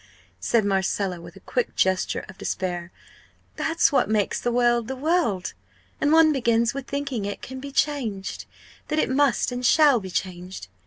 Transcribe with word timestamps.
said 0.39 0.65
Marcella, 0.65 1.21
with 1.21 1.35
a 1.35 1.39
quick 1.41 1.75
gesture 1.75 2.25
of 2.27 2.39
despair; 2.39 2.91
"that's 3.55 3.91
what 3.91 4.09
makes 4.09 4.41
the 4.41 4.51
world 4.51 4.87
the 4.87 4.95
world. 4.95 5.53
And 6.01 6.11
one 6.11 6.33
begins 6.33 6.73
with 6.73 6.87
thinking 6.87 7.23
it 7.23 7.43
can 7.43 7.59
be 7.59 7.71
changed 7.71 8.45
that 8.87 8.97
it 8.97 9.11
must 9.11 9.51
and 9.51 9.63
shall 9.63 9.99
be 9.99 10.09
changed! 10.09 10.69